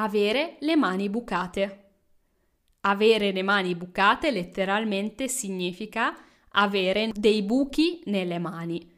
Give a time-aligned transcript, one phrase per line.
[0.00, 1.84] avere le mani bucate.
[2.82, 6.16] Avere le mani bucate letteralmente significa
[6.50, 8.92] avere dei buchi nelle mani.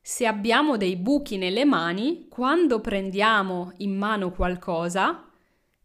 [0.00, 5.28] Se abbiamo dei buchi nelle mani, quando prendiamo in mano qualcosa,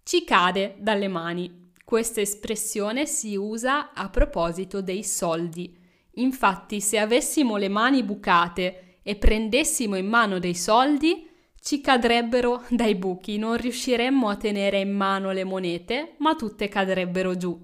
[0.04, 1.72] ci cade dalle mani.
[1.84, 5.76] Questa espressione si usa a proposito dei soldi.
[6.16, 11.29] Infatti, se avessimo le mani bucate e prendessimo in mano dei soldi,
[11.70, 17.38] ci cadrebbero dai buchi, non riusciremmo a tenere in mano le monete, ma tutte cadrebbero
[17.38, 17.56] giù.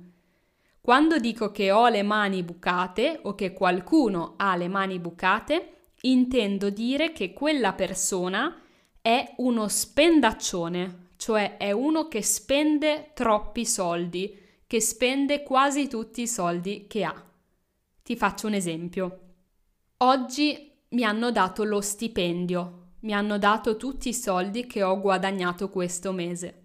[0.79, 6.69] Quando dico che ho le mani bucate o che qualcuno ha le mani bucate, intendo
[6.69, 8.61] dire che quella persona
[9.01, 16.27] è uno spendaccione, cioè è uno che spende troppi soldi, che spende quasi tutti i
[16.27, 17.25] soldi che ha.
[18.03, 19.19] Ti faccio un esempio.
[19.97, 25.69] Oggi mi hanno dato lo stipendio, mi hanno dato tutti i soldi che ho guadagnato
[25.69, 26.63] questo mese.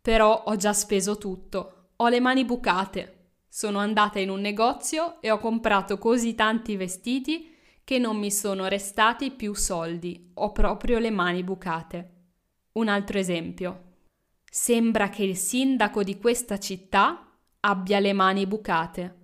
[0.00, 3.16] Però ho già speso tutto, ho le mani bucate.
[3.48, 8.68] Sono andata in un negozio e ho comprato così tanti vestiti che non mi sono
[8.68, 12.10] restati più soldi, ho proprio le mani bucate.
[12.72, 13.88] Un altro esempio.
[14.48, 17.26] Sembra che il sindaco di questa città
[17.58, 19.16] abbia le mani bucate.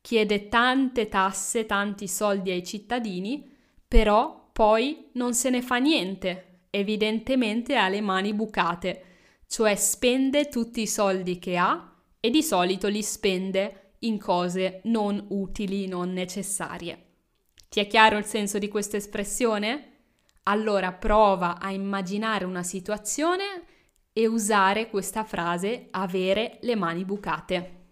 [0.00, 3.46] Chiede tante tasse, tanti soldi ai cittadini,
[3.86, 6.66] però poi non se ne fa niente.
[6.70, 9.04] Evidentemente ha le mani bucate,
[9.48, 15.26] cioè spende tutti i soldi che ha e di solito li spende in cose non
[15.30, 17.06] utili, non necessarie.
[17.68, 19.90] Ti è chiaro il senso di questa espressione?
[20.44, 23.64] Allora prova a immaginare una situazione
[24.12, 27.83] e usare questa frase avere le mani bucate.